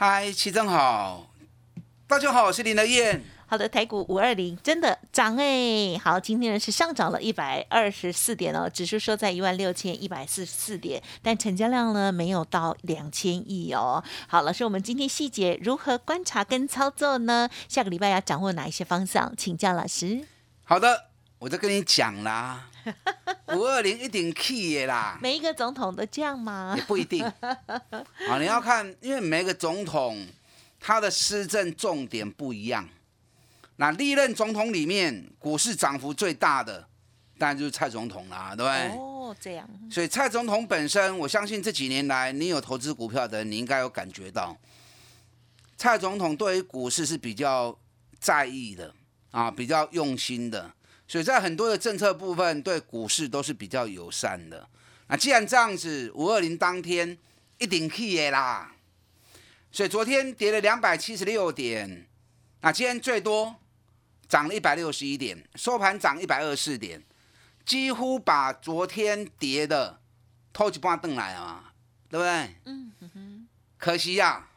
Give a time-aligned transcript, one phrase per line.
[0.00, 1.26] 嗨，齐正好，
[2.06, 3.20] 大家好，我是林德燕。
[3.48, 14.00] 好的，台股五二零真的涨哎，好，今天呢是上涨了一百二十四点哦，指数收在一万六千一百四十四点，但成交量呢没有到两千亿哦。
[14.28, 17.50] 好，老师，我们今天细节如何观察跟操作呢？
[17.68, 19.34] 下个礼拜要掌握哪一些方向？
[19.36, 20.24] 请教老师。
[20.62, 21.06] 好的，
[21.40, 22.68] 我就跟你讲啦。
[23.56, 26.74] 五二零一定 key 的啦，每一个总统都这样吗？
[26.76, 27.24] 也不一定。
[27.40, 30.26] 啊，你要看，因为每个总统
[30.78, 32.86] 他的施政重点不一样。
[33.76, 36.86] 那历任总统里面，股市涨幅最大的，
[37.38, 38.98] 当然就是蔡总统啦，对不对？
[38.98, 39.68] 哦，这样。
[39.90, 44.56] 所以蔡总统本身，我相信这几年来，你有投资股票的，你应该有感觉到，
[45.76, 47.78] 蔡总统对于股市是比较
[48.18, 48.92] 在意的
[49.30, 50.70] 啊，比较用心的。
[51.08, 54.68] 所以在很多的政策部分，对股市都是比较友善的。
[55.06, 57.16] 那既然这样子，五二零当天
[57.56, 58.74] 一定去的啦。
[59.72, 62.06] 所以昨天跌了两百七十六点，
[62.60, 63.56] 那今天最多
[64.28, 67.02] 涨了一百六十一点，收盘涨一百二十四点，
[67.64, 69.98] 几乎把昨天跌的
[70.52, 71.72] 偷一半顿来啊，
[72.10, 72.56] 对不对？
[72.66, 73.48] 嗯哼。
[73.78, 74.50] 可惜呀，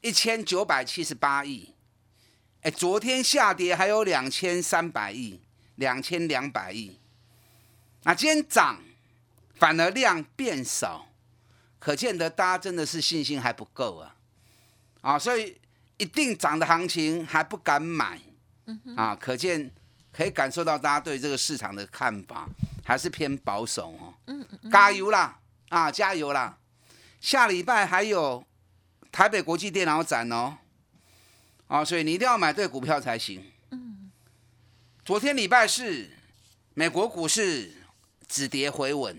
[0.00, 1.73] 一千九百七十八亿。
[2.64, 5.38] 哎，昨天下跌还有两千三百亿，
[5.74, 6.98] 两千两百亿。
[8.04, 8.80] 那今天涨，
[9.54, 11.06] 反而量变少，
[11.78, 14.16] 可见得大家真的是信心还不够啊！
[15.02, 15.58] 啊，所以
[15.98, 18.18] 一定涨的行情还不敢买，
[18.96, 19.70] 啊，可见
[20.10, 22.48] 可以感受到大家对这个市场的看法
[22.82, 24.14] 还是偏保守哦。
[24.28, 25.38] 嗯嗯，加油啦！
[25.68, 26.56] 啊，加油啦！
[27.20, 28.42] 下礼拜还有
[29.12, 30.56] 台北国际电脑展哦。
[31.66, 33.44] 啊，所以你一定要买对股票才行。
[33.70, 34.10] 嗯，
[35.04, 36.10] 昨天礼拜四，
[36.74, 37.72] 美国股市
[38.28, 39.18] 止跌回稳，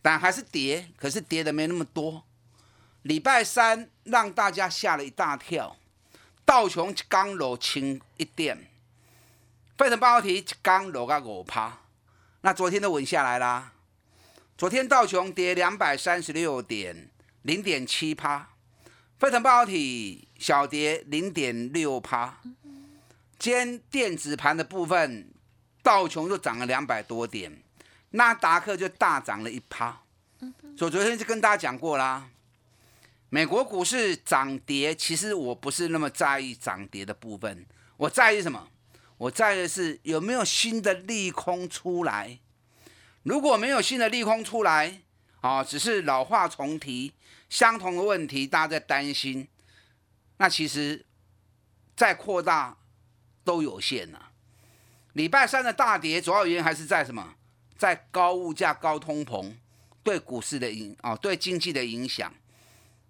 [0.00, 2.24] 但还是跌，可是跌的没那么多。
[3.02, 5.76] 礼拜三让大家吓了一大跳，
[6.44, 8.70] 道琼刚落轻一点，
[9.76, 11.80] 费城半导体刚落个五趴，
[12.42, 13.72] 那昨天都稳下来啦。
[14.56, 17.08] 昨天道琼跌两百三十六点，
[17.42, 18.50] 零点七趴。
[19.18, 22.40] 飞腾半导体小跌零点六趴，
[23.36, 25.28] 兼电子盘的部分，
[25.82, 27.60] 道琼就涨了两百多点，
[28.10, 30.02] 纳达克就大涨了一趴。
[30.76, 32.28] 所以昨天就跟大家讲过啦，
[33.28, 38.68] 美国股市涨跌，其实我不是那么在意涨跌的部分，我在意什么？
[39.16, 42.38] 我在意的是有没有新的利空出来。
[43.24, 45.00] 如果没有新的利空出来，
[45.40, 47.12] 啊，只是老话重提。
[47.48, 49.48] 相同的问题，大家在担心，
[50.36, 51.06] 那其实
[51.96, 52.76] 再扩大
[53.42, 54.18] 都有限呐。
[55.14, 57.34] 礼拜三的大跌，主要原因还是在什么？
[57.78, 59.50] 在高物价、高通膨
[60.02, 62.32] 对股市的影哦，对经济的影响。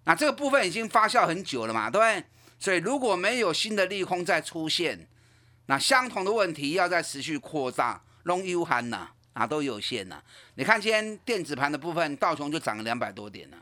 [0.05, 2.23] 那这个部分已经发酵很久了嘛，对不对？
[2.57, 5.07] 所以如果没有新的利空再出现，
[5.65, 10.21] 那相同的问题要再持续扩大，long u 含呐啊都有限呐。
[10.55, 13.57] 你看今天电子盘的部分，道琼就涨了两百多点了。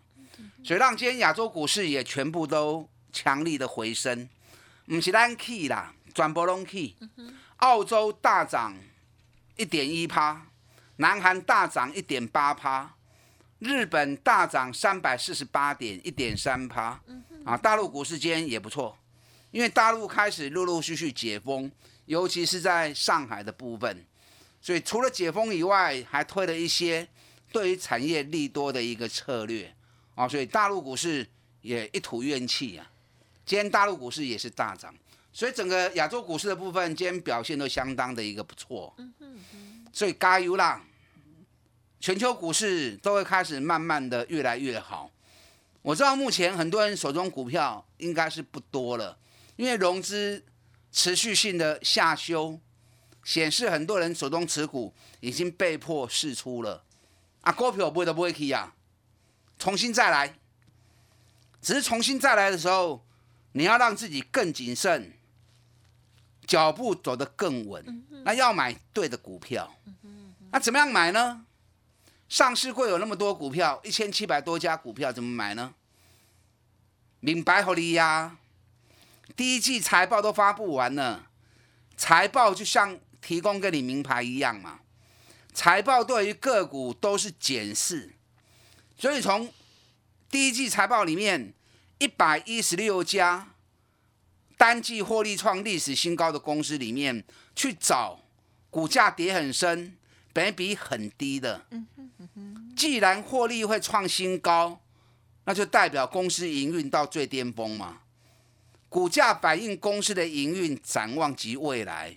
[0.63, 4.27] 所以让今天亚洲股市也全部都强力的回升，
[4.85, 6.95] 不是咱 key 啦，转波拢 key。
[7.57, 8.75] 澳洲大涨
[9.55, 10.45] 一点一趴，
[10.97, 12.95] 南韩大涨一点八趴，
[13.59, 16.99] 日本大涨三百四十八点一点三趴。
[17.45, 18.97] 啊，大陆股市间也不错，
[19.51, 21.71] 因为大陆开始陆陆续续解封，
[22.05, 24.05] 尤其是在上海的部分，
[24.61, 27.07] 所以除了解封以外，还推了一些
[27.51, 29.73] 对于产业利多的一个策略。
[30.15, 31.27] 啊，所以大陆股市
[31.61, 32.89] 也一吐怨气啊。
[33.45, 34.93] 今天大陆股市也是大涨，
[35.31, 38.95] 所以整个亚洲股市的部分今天表现都相当的一个不错。
[39.93, 40.83] 所以加油啦！
[41.99, 45.09] 全球股市都会开始慢慢的越来越好。
[45.81, 49.17] 我知道目前很多人手中股票应该是不多了，
[49.55, 50.43] 因为融资
[50.91, 52.59] 持续性的下修，
[53.27, 56.85] 显示很多人手中持股已经被迫释出了。
[57.41, 58.73] 啊，股票不会都不会去啊。
[59.59, 60.33] 重新再来，
[61.61, 63.05] 只是重新再来的时候，
[63.51, 65.11] 你要让自己更谨慎，
[66.45, 68.05] 脚步走得更稳。
[68.23, 69.75] 那要买对的股票，
[70.51, 71.45] 那怎么样买呢？
[72.29, 75.73] 上市会有那么多股票，一千七百多家股票，怎么买呢？
[77.19, 78.37] 明白好你呀，
[79.35, 81.27] 第一季财报都发布完了，
[81.97, 82.97] 财报就像
[83.27, 84.79] 提供跟你名牌一样嘛。
[85.53, 88.13] 财报对于个股都是检视，
[88.97, 89.51] 所以从
[90.31, 91.53] 第一季财报里面
[91.97, 93.49] 一百一十六家
[94.55, 97.21] 单季获利创历史新高的公司里面
[97.53, 98.21] 去找
[98.69, 99.97] 股价跌很深、
[100.31, 101.65] 本比很低的。
[102.77, 104.79] 既然获利会创新高，
[105.43, 108.03] 那就代表公司营运到最巅峰嘛。
[108.87, 112.15] 股价反映公司的营运展望及未来，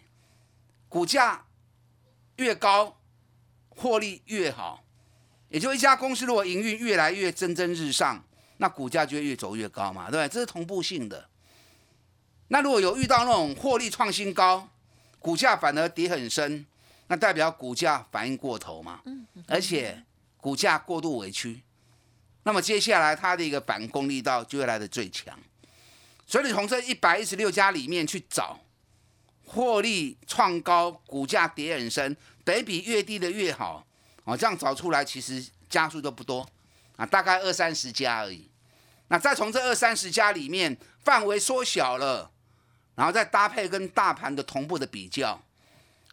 [0.91, 1.47] 股价
[2.37, 2.99] 越高。
[3.77, 4.85] 获利越好，
[5.49, 8.23] 也就一家公司如果营运越来越蒸蒸日上，
[8.59, 10.29] 那股价就会越走越高嘛，对不对？
[10.29, 11.31] 这是同步性的。
[12.49, 14.69] 那如果有遇到那种获利创新高，
[15.19, 16.67] 股价反而跌很深，
[17.07, 19.01] 那代表股价反应过头嘛，
[19.47, 20.05] 而且
[20.37, 21.63] 股价过度委屈，
[22.43, 25.39] 那么接下来它的一个反攻力道就会来的最强。
[26.27, 28.61] 所以你从这一百一十六家里面去找。
[29.53, 33.85] 获利创高，股价跌很深，得比越低的越好
[34.23, 34.37] 哦。
[34.37, 36.49] 这样找出来，其实家数都不多
[36.95, 38.49] 啊，大概二三十家而已。
[39.09, 42.31] 那再从这二三十家里面范围缩小了，
[42.95, 45.43] 然后再搭配跟大盘的同步的比较，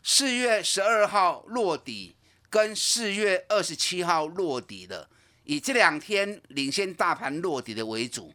[0.01, 2.15] 四月十二号落底
[2.49, 5.07] 跟四月二十七号落底的，
[5.43, 8.33] 以这两天领先大盘落底的为主。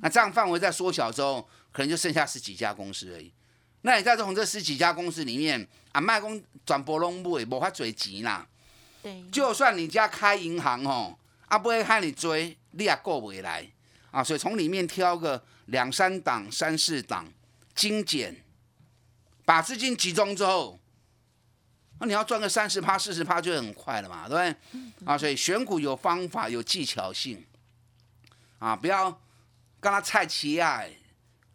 [0.00, 3.32] 那这样范围在缩小之后，可能就剩下十几家公司而已。
[3.86, 8.44] 那你在从这十几家公司里面，啊，卖公转波拢不会无法追钱啦。
[9.00, 11.16] 对，就算你家开银行哦，
[11.46, 13.64] 啊，不会看你追，你也过不来
[14.10, 14.24] 啊。
[14.24, 17.32] 所以从里面挑个两三档、三四档
[17.76, 18.34] 精简，
[19.44, 20.80] 把资金集中之后，
[22.00, 25.06] 那你要赚个三十趴、四十趴就很快了嘛，对不对？
[25.06, 27.46] 啊，所以选股有方法、有技巧性，
[28.58, 29.08] 啊，不要
[29.78, 30.82] 跟他菜齐啊，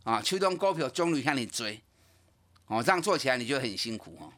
[0.05, 1.81] 啊，秋冬股票终于向你追。
[2.71, 4.31] 哦，这样做起来你就很辛苦哦。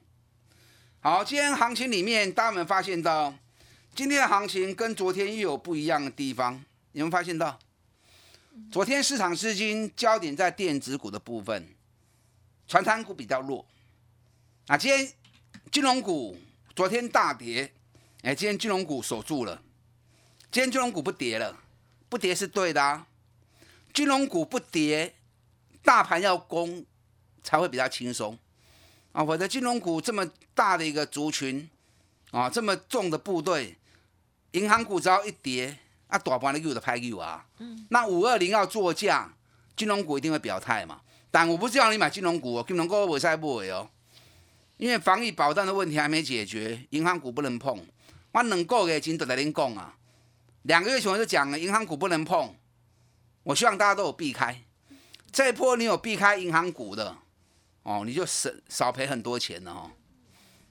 [1.02, 3.32] 好，今天行情里面，大家有没有发现到，
[3.94, 6.54] 今天的行情跟昨天又有不一样的地方？
[6.94, 7.60] 有没有发现到？
[8.72, 11.76] 昨天市场资金焦点在电子股的部分，
[12.68, 13.64] 传产股比较弱。
[14.66, 15.14] 啊，今天
[15.72, 16.36] 金融股
[16.76, 17.72] 昨天大跌，
[18.24, 19.62] 哎，今天金融股守住了。
[20.52, 21.56] 今天金融股不跌了，
[22.10, 23.06] 不跌是对的啊。
[23.94, 25.14] 金融股不跌，
[25.84, 26.84] 大盘要攻。
[27.44, 28.38] 才会比较轻松
[29.12, 29.24] 啊！
[29.24, 30.26] 否则金融股这么
[30.56, 31.70] 大的一个族群
[32.32, 33.78] 啊，这么重的部队，
[34.52, 37.46] 银行股只要一跌，啊，大盘的又的拍又啊。
[37.60, 37.86] 嗯。
[37.90, 39.34] 那五二零要做价，
[39.76, 41.02] 金融股一定会表态嘛。
[41.30, 43.90] 但我不是叫你买金融股，哦金融股我再不为哦。
[44.78, 47.86] 因为防疫保障的问题还没解决，银行股不能碰。
[48.32, 49.96] 我两个月前都在您讲啊，
[50.64, 52.56] 两个月前我就讲了，银行股不能碰。
[53.44, 54.64] 我希望大家都有避开。
[55.32, 57.18] 这一波你有避开银行股的。
[57.84, 59.92] 哦，你就少少赔很多钱了哦，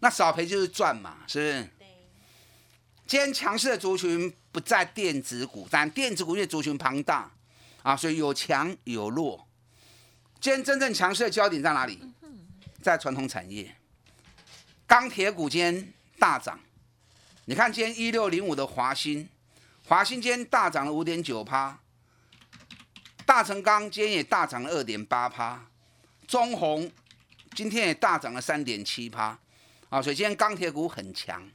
[0.01, 1.71] 那少赔就是赚嘛，是不是？
[3.07, 7.31] 今天强势的族群不在电子股，但电子股因为族群庞大
[7.83, 9.47] 啊，所以有强有弱。
[10.41, 12.01] 今天真正强势的焦点在哪里？
[12.81, 13.77] 在传统产业，
[14.87, 16.59] 钢铁股今天大涨。
[17.45, 19.29] 你看今天一六零五的华兴，
[19.87, 21.79] 华兴今天大涨了五点九趴，
[23.27, 25.67] 大成钢今天也大涨了二点八趴，
[26.27, 26.91] 中红。
[27.55, 29.39] 今天也大涨了三点七趴，
[29.91, 31.47] 啊，所以今天钢铁股很强，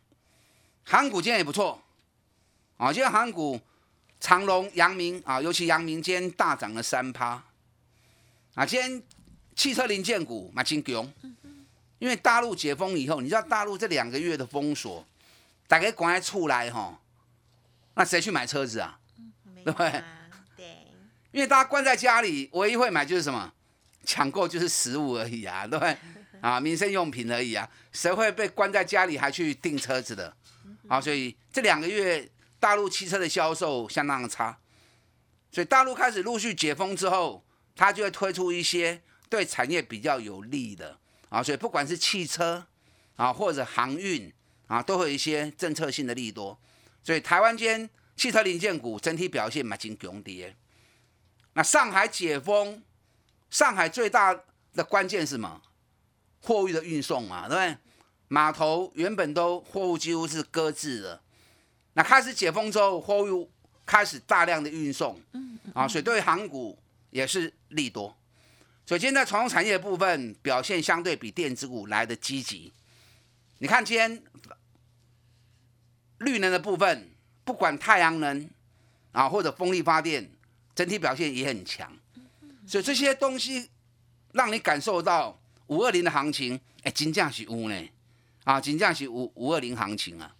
[0.83, 1.81] 航股今天也不错，
[2.77, 3.59] 啊，今天航股
[4.19, 7.43] 长隆、阳明啊，尤其阳明今天大涨了三趴，
[8.53, 9.01] 啊，今天
[9.55, 11.11] 汽车零件股马金强，
[11.97, 15.03] 因为大陆解封以后，你知道大陆这两个月的封锁，
[15.67, 16.99] 大家关在厝来哈，
[17.95, 18.99] 那谁去买车子啊？
[19.65, 20.03] 对不对？
[20.55, 20.77] 对，
[21.31, 23.51] 因为大家关在家里，唯一会买就是什么？
[24.07, 25.97] 抢购就是食物而已啊，对 不对？
[26.39, 30.33] 啊，民生用品而已啊，谁会被关在家里还去订车子的？
[30.87, 34.57] 啊，所以这两个月大陆汽车的销售相当的差，
[35.51, 37.43] 所以大陆开始陆续解封之后，
[37.75, 40.97] 它就会推出一些对产业比较有利的
[41.27, 42.65] 啊，所以不管是汽车
[43.17, 44.31] 啊或者航运
[44.67, 46.57] 啊，都会有一些政策性的利多，
[47.03, 50.55] 所以台湾间汽车零件股整体表现蛮金强的。
[51.53, 52.81] 那上海解封。
[53.49, 54.37] 上海最大
[54.73, 55.61] 的关键是什么？
[56.41, 57.77] 货物的运送嘛，对不对？
[58.29, 61.21] 码头原本都货物几乎是搁置的，
[61.93, 63.49] 那开始解封之后，货物
[63.85, 65.19] 开始大量的运送，
[65.73, 66.77] 啊，所以对航股
[67.09, 68.15] 也是利多。
[68.85, 72.71] 所以今天在传统产业部分表现相对比电子股来的积极。
[73.59, 74.23] 你看今天
[76.19, 77.09] 绿能的部分，
[77.43, 78.49] 不管太阳能
[79.11, 80.29] 啊或者风力发电，
[80.75, 81.91] 整体表现也很强，
[82.67, 83.69] 所以这些东西
[84.33, 87.89] 让你感受到五二零的行情，哎，金价是五呢，
[88.43, 90.35] 啊，金价是五五二零行情啊。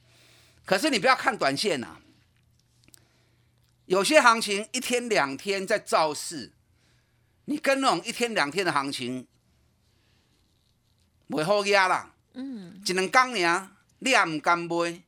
[0.66, 1.98] 可是你不要看短线呐，
[3.86, 6.52] 有些行情一天两天在造势，
[7.46, 9.26] 你跟那种一天两天的行情，
[11.30, 12.14] 袂好压啦。
[12.34, 15.02] 嗯，只能刚呀，量干买，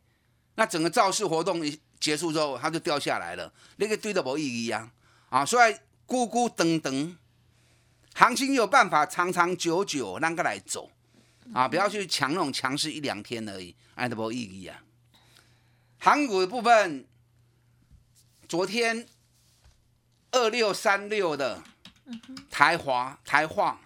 [0.55, 4.91] 那整个造势活动一结束之后，它就掉下来了，那个堆的无意义啊。
[5.29, 5.75] 啊，所以
[6.09, 7.15] 咕咕等等，
[8.15, 10.89] 行情有办法长长久久让个来走，
[11.53, 14.81] 啊，不要去强那种强势一两天而已，哎，都无意义啊。
[15.99, 17.05] 韩股的部分，
[18.47, 19.07] 昨天
[20.31, 21.61] 二六三六的
[22.49, 23.79] 台华台化，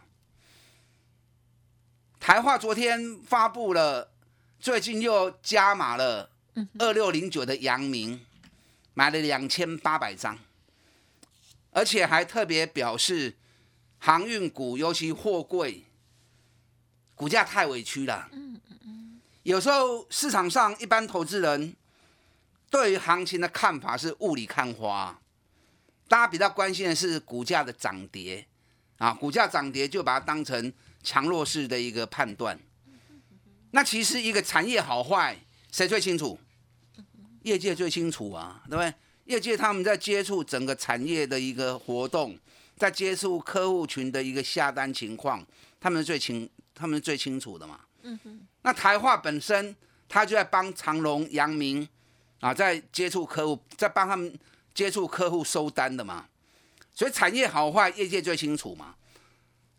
[2.21, 4.09] 台化昨天发布了，
[4.61, 6.29] 最近又加码了
[6.79, 8.25] 二六零九的阳明，
[8.93, 10.39] 买了两千八百张。
[11.73, 13.35] 而且还特别表示，
[13.99, 15.85] 航运股尤其货柜，
[17.15, 18.29] 股价太委屈了。
[18.31, 19.21] 嗯嗯嗯。
[19.43, 21.75] 有时候市场上一般投资人
[22.69, 25.19] 对于行情的看法是雾里看花，
[26.07, 28.47] 大家比较关心的是股价的涨跌
[28.97, 32.59] 啊，股价涨跌就把它当成强弱势的一个判断。
[33.71, 35.37] 那其实一个产业好坏，
[35.71, 36.39] 谁最清楚？
[37.41, 38.93] 业界最清楚啊，对不对？
[39.25, 42.37] 业界他们在接触整个产业的一个活动，
[42.75, 45.45] 在接触客户群的一个下单情况，
[45.79, 47.79] 他们是最清，他们是最清楚的嘛。
[48.01, 48.41] 嗯哼。
[48.63, 49.73] 那台化本身，
[50.09, 51.87] 他就在帮长隆、阳明
[52.41, 54.37] 啊，在接触客户，在帮他们
[54.73, 56.27] 接触客户收单的嘛。
[56.93, 58.95] 所以产业好坏，业界最清楚嘛。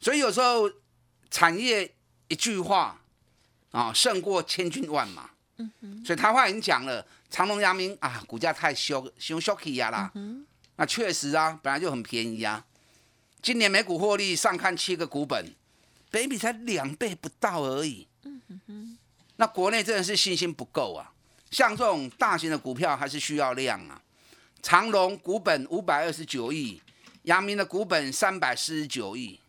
[0.00, 0.70] 所以有时候
[1.30, 1.94] 产业
[2.28, 2.98] 一句话
[3.72, 5.30] 啊，胜过千军万马。
[5.58, 6.04] 嗯哼。
[6.04, 7.06] 所以台化已经讲了。
[7.34, 10.12] 长隆、阳明啊，股价太凶，凶 shocky 呀啦。
[10.76, 12.64] 那确实啊，本来就很便宜啊。
[13.42, 15.52] 今年每股获利上看七个股本，
[16.12, 18.06] 北比才两倍不到而已。
[19.34, 21.12] 那国内真的是信心不够啊。
[21.50, 24.00] 像这种大型的股票还是需要量啊。
[24.62, 26.80] 长隆股本五百二十九亿，
[27.22, 29.40] 阳明的股本三百四十九亿，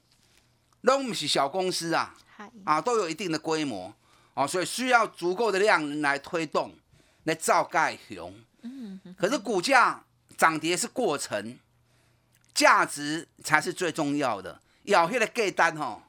[0.82, 2.16] 都不是小公司啊，
[2.64, 3.94] 啊，都有一定的规模
[4.34, 6.74] 哦，所以需要足够的量来推动。
[7.26, 8.34] 来造盖熊，
[9.18, 10.04] 可是股价
[10.38, 11.58] 涨跌是过程，
[12.54, 14.62] 价值才是最重要的。
[14.84, 16.04] 要那个盖单哦，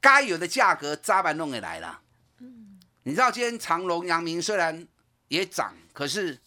[0.00, 2.00] 该有的价格扎板弄也来了。
[3.02, 4.86] 你知道今天长隆、阳明虽然
[5.28, 6.38] 也涨，可是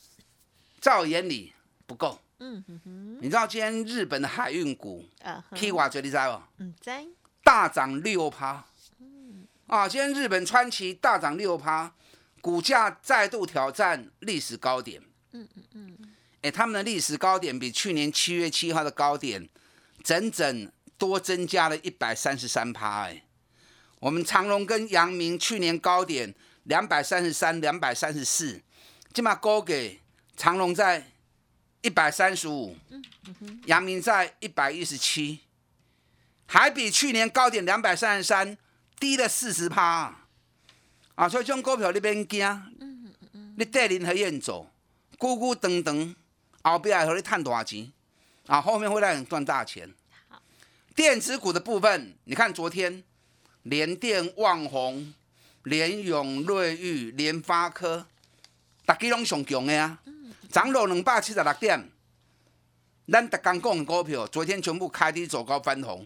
[0.80, 1.54] 在我眼里
[1.86, 2.20] 不够。
[2.40, 5.04] 嗯哼你知道今天日本的海运股
[5.52, 6.42] ，K 瓦嘴你知不？
[6.60, 7.06] 嗯，在
[7.44, 8.66] 大涨六趴。
[9.68, 11.94] 啊，今天日本川崎大涨六趴。
[12.48, 15.02] 股价再度挑战历史高点，
[15.34, 15.98] 嗯嗯嗯，
[16.44, 19.50] 哎，他们的历史高点比去年七月七号的高点
[20.02, 23.26] 整整多增加了一百三十三趴，哎，
[24.00, 28.62] 我们长隆跟阳明去年高点两百三十三、两百三十四，
[29.14, 30.00] 起码高给
[30.38, 31.12] 长隆在
[31.82, 32.78] 一百三十五，
[33.66, 35.42] 阳明在一百一十七，
[36.46, 38.58] 还比去年高点两百三十三
[38.98, 40.27] 低了四十趴。
[41.18, 42.48] 啊，所以这种股票你免惊，
[43.58, 44.70] 你带领和愿走，
[45.18, 46.14] 咕咕噔噔，
[46.62, 47.92] 后边还和你赚大钱，
[48.46, 49.92] 啊，后面会让你赚大钱。
[50.96, 53.04] 电子股的部分，你看昨天
[53.64, 55.12] 联电、旺宏、
[55.64, 58.06] 联永、瑞昱、联发科，
[58.86, 60.00] 大家拢上强的啊，
[60.52, 61.90] 涨落两百七十六点。
[63.12, 66.06] 咱特刚讲的股票，昨天全部开低走高翻红，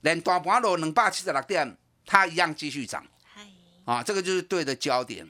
[0.00, 3.06] 连大盘落两百七十六点，它一样继续涨。
[3.86, 5.26] 啊，这个就是对的焦点。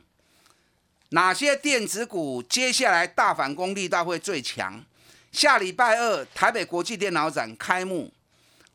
[1.10, 4.84] 哪些电子股接下来大反攻力道会最强？
[5.30, 8.12] 下礼拜二台北国际电脑展开幕，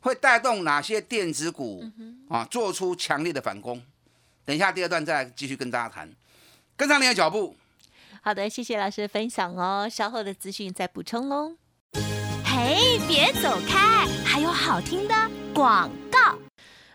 [0.00, 1.84] 会带动哪些电子股
[2.30, 3.82] 啊做出强烈的反攻？
[4.46, 6.10] 等一下第二段再继续跟大家谈，
[6.76, 7.54] 跟上你的脚步。
[8.22, 9.88] 好的，谢谢老师的分享哦。
[9.90, 11.56] 稍后的资讯再补充喽。
[12.44, 15.14] 嘿，别走开，还有好听的
[15.52, 16.01] 广告。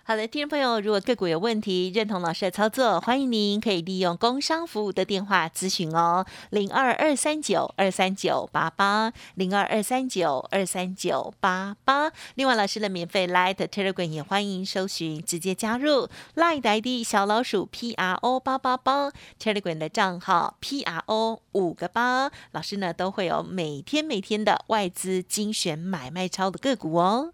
[0.09, 12.09] 好的，听众朋友，如果个股有问题，认同老师的操作，欢迎您可以利用工商服务的电话咨询哦，零二二三九二三九八八，零二二三九二三九八八。
[12.35, 21.41] 另外，老师的免费 Light Telegram 也欢迎搜寻，直接加入 Light ID 小老鼠 P R O 八八八 Telegram 的账号 P R O
[21.51, 27.33] 五个八，老师呢都会有每天每天的外资精选买卖超的个股哦。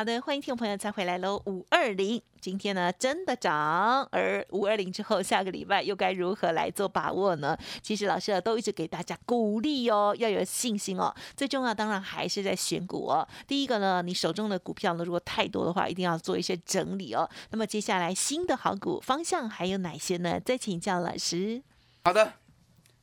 [0.00, 1.42] 好的，欢迎听众朋友再回来喽。
[1.44, 7.54] 五二零今天呢真的涨，而五二零之后下个礼拜又该如何来做把握呢？
[7.82, 11.14] 其实老师啊都一直给大家鼓励哦，要有信心哦。
[11.36, 13.28] 最重要当然还是在选股哦。
[13.46, 17.28] 第一个呢，你手中的股票呢如果太多的话，一定要做一些整理哦。
[17.50, 20.40] 那么接下来新的好股方向还有哪些呢？
[20.40, 21.62] 再请教老师。
[22.04, 22.32] 好的，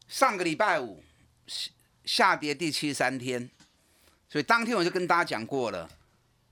[0.08, 1.04] 上个礼拜五
[2.06, 3.48] 下跌第七十三天，
[4.27, 5.88] 所以当天我就跟大家讲过了。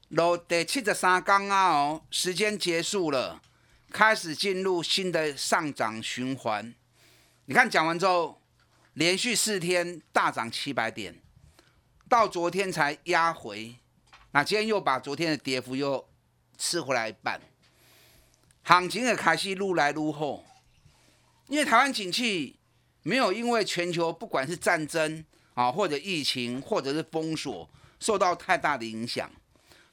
[0.10, 1.70] 落第七十三天啊！
[1.72, 3.42] 哦，时间结束了，
[3.92, 6.74] 开始进入新的上涨循环。
[7.46, 8.40] 你看讲完之后，
[8.94, 11.20] 连续四天大涨七百点，
[12.08, 13.76] 到昨天才压回。
[14.32, 16.08] 那今天又把昨天的跌幅又
[16.56, 17.42] 吃回来一半，
[18.62, 20.44] 行情也开始愈来愈好。
[21.48, 22.60] 因为台湾景气
[23.02, 27.68] 没有因为全球不管是战争啊，或者疫情，或者是封锁，
[28.00, 29.32] 受到太大的影响。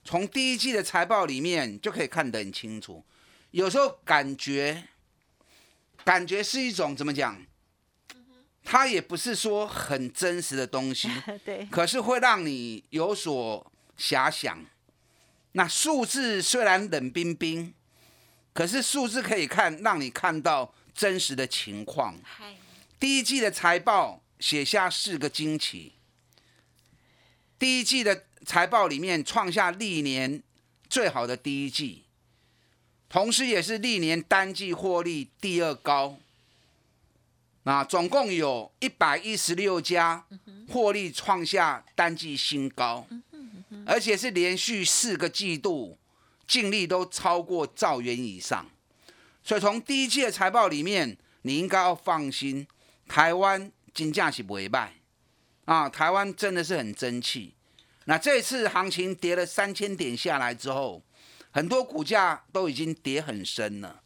[0.04, 3.04] 从第一季的财报里面就可以看得很清楚，
[3.52, 4.88] 有时候感觉，
[6.04, 7.40] 感觉是一种怎么讲？
[8.64, 11.08] 它也不是说很真实的东西，
[11.44, 14.64] 对，可是会让你有所遐想。
[15.52, 17.72] 那数字虽然冷冰冰，
[18.52, 22.18] 可是数字可以看，让你看到真实的情况。
[22.98, 25.92] 第一季的财报写下四个惊奇，
[27.56, 28.24] 第一季的。
[28.44, 30.42] 财报里面创下历年
[30.88, 32.04] 最好的第一季，
[33.08, 36.16] 同时也是历年单季获利第二高。
[37.64, 40.24] 那总共有一百一十六家
[40.68, 43.06] 获利创下单季新高，
[43.86, 45.96] 而且是连续四个季度
[46.46, 48.66] 净利都超过兆元以上。
[49.44, 52.66] 所以从第一季的财报里面，你应该要放心，
[53.06, 54.94] 台湾金价是不会败
[55.64, 55.88] 啊！
[55.88, 57.54] 台湾真的是很争气。
[58.06, 61.02] 那这次行情跌了三千点下来之后，
[61.50, 64.02] 很多股价都已经跌很深了。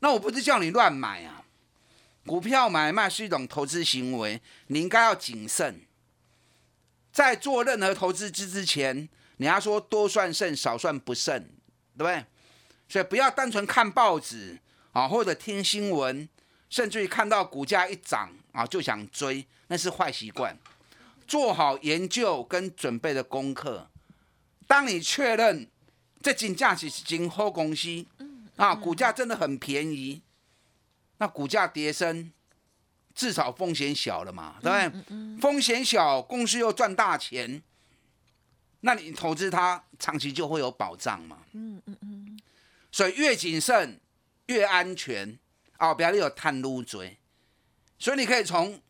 [0.00, 1.44] 那我不是叫你乱买啊，
[2.26, 5.82] 股票买卖是一种投资行为，你应该要谨慎。
[7.12, 11.38] 在做任何投资之之前，你要说多算胜，少算不胜，
[11.96, 12.24] 对不对？
[12.88, 14.58] 所以不要单纯看报纸
[14.92, 16.28] 啊，或者听新闻，
[16.68, 20.56] 甚至于看到股价一涨啊就想追，那是坏习惯。
[21.30, 23.88] 做好研究跟准备的功课，
[24.66, 25.70] 当你确认
[26.20, 28.04] 这金价是今后公司，
[28.56, 30.22] 啊，股价真的很便宜，
[31.18, 32.32] 那股价跌升，
[33.14, 35.40] 至少风险小了嘛，对不对？
[35.40, 37.62] 风险小，公司又赚大钱，
[38.80, 41.38] 那你投资它长期就会有保障嘛。
[41.52, 42.40] 嗯嗯嗯。
[42.90, 44.00] 所以越谨慎
[44.46, 45.38] 越安全，
[45.76, 47.18] 啊，不要有探路追，
[48.00, 48.82] 所以你可以从。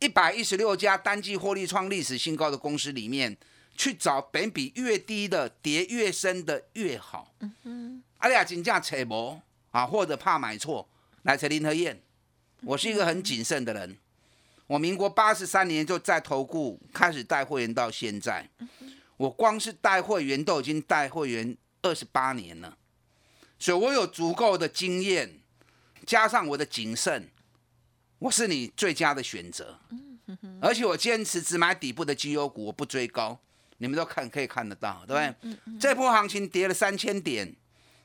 [0.00, 3.36] 一百一十六家单季获利创历史新高的公司里面，
[3.76, 7.34] 去找本比越低的、跌越深的越好。
[7.40, 9.38] 嗯哼，阿里亚金价扯博
[9.70, 10.88] 啊，或者怕买错，
[11.24, 12.00] 来扯林和燕。
[12.62, 13.98] 我是一个很谨慎的人，
[14.66, 18.48] 我民国八十三年就在投顾开始带会员到现在，
[19.18, 22.74] 我光是带会员都已经带会员二十八年了，
[23.58, 25.40] 所以我有足够的经验，
[26.06, 27.28] 加上我的谨慎。
[28.20, 29.78] 我是你最佳的选择，
[30.60, 33.38] 而且我坚持只买底部的绩优股，我不追高。
[33.78, 35.78] 你们都看可以看得到，对不对？
[35.80, 37.56] 这波行情跌了三千点，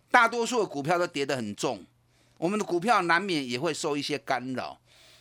[0.09, 1.85] 大多数的股票都跌得很重，
[2.37, 4.79] 我们的股票难免也会受一些干扰，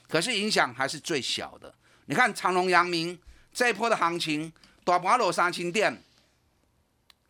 [0.08, 1.74] 可是影响还是最小的。
[2.06, 3.18] 你看长隆、阳明
[3.52, 4.52] 这一波的行情，
[4.84, 6.00] 大盘落三千点，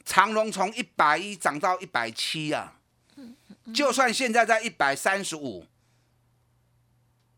[0.04, 2.76] 长隆从一百一涨到一百七啊，
[3.74, 5.64] 就算现在在一百三十五。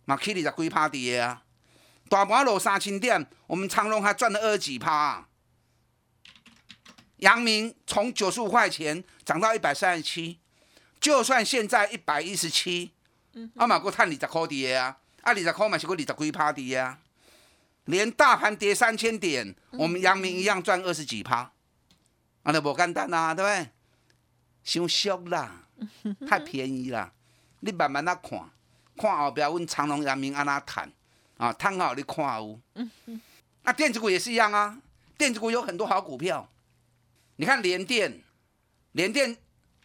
[0.06, 1.42] 马 Kitty 在龟趴跌啊，
[2.08, 4.90] 大盘落三千点，我们长隆还赚了二十几趴。
[4.90, 5.28] 啊
[7.18, 10.38] 阳明从九十五块钱涨到一百三十七，
[11.00, 12.92] 就算现在一百一十七，
[13.56, 16.98] 阿玛过探二十块跌啊，啊二十块嘛是过二十几趴跌啊，
[17.86, 21.36] 连大盘跌三千点，我们阳明一样赚二十几趴，
[22.42, 23.70] 啊那不简单啊，对不对？
[24.62, 25.62] 伤俗啦，
[26.28, 27.14] 太便宜啦，
[27.60, 28.38] 你慢慢啊看，
[28.96, 30.90] 看后边阮长隆、阳明安那谈
[31.36, 32.60] 啊，谈好你看有。
[33.62, 34.78] 那电子股也是一样啊，
[35.18, 36.48] 电子股有很多好股票。
[37.36, 38.22] 你看联电，
[38.92, 39.36] 联电，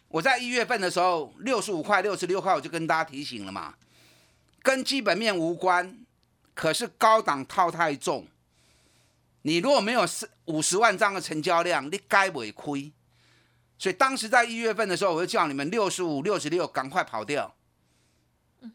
[0.08, 3.74] 我在一月份的时候，六十五块、六十六块，我就跟大家提醒了嘛，
[4.62, 5.98] 跟基本面无关，
[6.54, 8.26] 可是高档套太重。
[9.42, 12.92] 你如果没有四五十万张的成交量，你该不会亏。
[13.76, 17.52] 所以当时在一月份的时候，我就叫你们六十五、六十六赶快跑掉。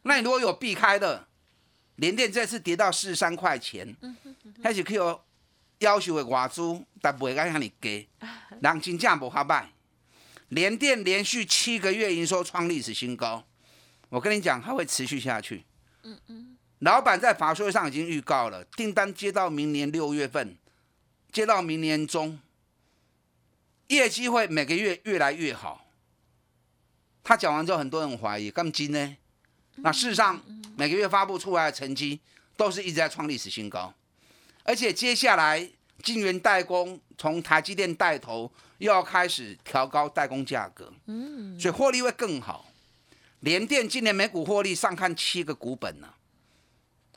[0.04, 1.28] 那你如果有避开的，
[1.96, 3.96] 联电这次跌到四十三块钱，
[4.62, 5.26] 开始去我
[5.80, 6.62] 要求的外资，
[7.02, 8.08] 但不会敢向你给，
[8.62, 9.72] 人真正无好卖。
[10.50, 13.46] 联电连续七个月营收创历史新高，
[14.10, 15.66] 我跟你讲，它会持续下去。
[16.80, 20.56] 老板在法说会上已经预告了，订单接到明年六月份，
[21.32, 22.40] 接到明年中，
[23.88, 25.86] 业绩会每个月越来越好。
[27.24, 29.18] 他讲完之后，很多人怀疑，咁金呢？
[29.78, 30.42] 那事实上，
[30.76, 32.20] 每个月发布出来的成绩
[32.56, 33.94] 都是一直在创历史新高，
[34.64, 35.70] 而且接下来
[36.04, 42.66] 晶圆代工从台积电带头，又要开始调高代工价格，嗯，所以获利会更好。
[43.42, 46.08] 联电今年每股获利上看七个股本呢，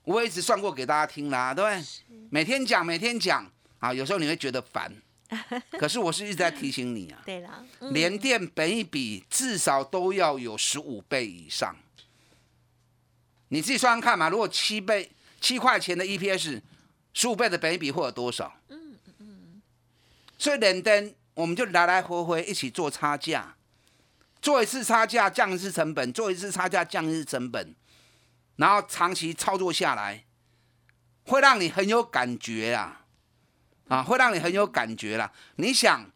[0.05, 1.85] 我也一直算过给大家听啦，对不对？
[2.31, 4.95] 每天讲，每天讲啊，有时候你会觉得烦，
[5.73, 7.23] 可是我是一直在提醒你啊。
[7.25, 11.75] 对了，联电本一比至少都要有十五倍以上。
[13.53, 15.11] 你自己算算看嘛，如果七倍
[15.41, 16.61] 七块钱的 EPS，
[17.13, 18.53] 十五倍的本比会有多少？
[18.69, 19.63] 嗯嗯嗯。
[20.39, 23.57] 所以联电我们就来来回回一起做差价，
[24.41, 27.75] 做一次差价降一次成本，做一次差价降一次成本，
[28.57, 30.25] 然后长期操作下来，
[31.25, 33.05] 会让你很有感觉啊，
[33.89, 35.33] 啊，会让你很有感觉啦。
[35.57, 36.11] 你想，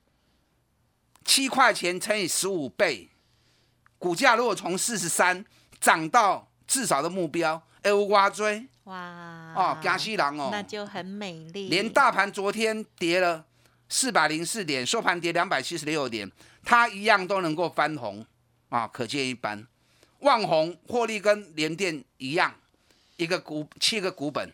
[1.25, 3.11] 七块钱乘以十五倍，
[3.99, 5.45] 股价如果从四十三
[5.81, 8.67] 涨到至少的目标，哎，挖追。
[8.85, 11.69] 哇，哦，加西郎哦，那就很美丽。
[11.69, 13.45] 连大盘昨天跌了
[13.89, 16.31] 四百零四点，收盘跌两百七十六点，
[16.63, 18.25] 它一样都能够翻红。
[18.69, 19.67] 啊，可见一斑。
[20.19, 22.53] 万红获利跟联电一样，
[23.17, 24.53] 一个股七个股本。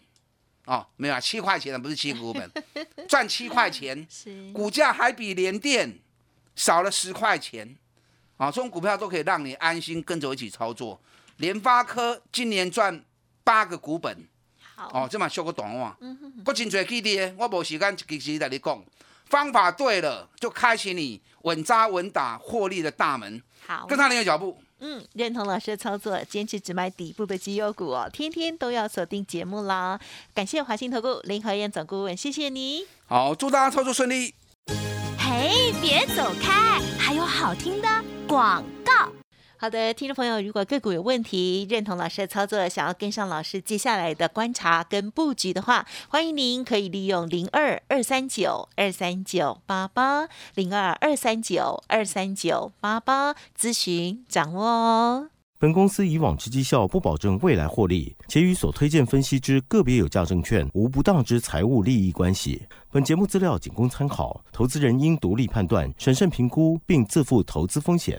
[0.66, 2.49] 哦，没有啊，七块钱的不是七个股本，
[3.09, 4.53] 赚七块钱，是。
[4.53, 5.99] 股价还比联电
[6.55, 7.77] 少了十块钱。
[8.37, 11.01] 啊，这种股票都可以让你安心跟着我一起操作。
[11.40, 13.03] 联发科今年赚
[13.42, 14.29] 八个股本，
[14.76, 15.96] 好哦，这嘛修个短话，
[16.44, 18.85] 不真侪记得，我无时间一时在你讲。
[19.24, 24.61] 方法对了，就开启你稳扎稳打获利的大门，好，跟上你的脚步。
[24.81, 29.98] 嗯，认同老师的操作，坚持只买底部的绩优股哦，天天都要锁定节目啦。
[30.35, 32.85] 感谢华信投顾林和燕总顾问，谢谢你。
[33.07, 34.35] 好，祝大家操作顺利。
[35.16, 37.88] 嘿，别走开，还有好听的
[38.26, 38.80] 广告。
[39.62, 55.29] 好的，听众朋友，如果个股有问题，认同老师的操作，想要跟上老师接下来的观察跟布局的话，欢迎您可以利用零二二三九二三九八八零二二三九二三九八八咨询掌握哦。
[55.59, 62.62] 本公司以往之绩效不保证未来获利，且与所推荐分析之个别有价证券无不当之财务利益关系。
[62.90, 68.18] 本节目资料仅供参考，投资人应独立判断、审慎评估，并自负投资风险。